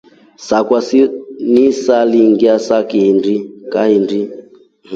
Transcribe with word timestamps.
Sakwa 0.47 0.79
nisailinga 1.51 2.53
kahindi. 3.71 4.17